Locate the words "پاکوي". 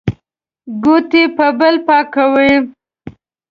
1.87-2.53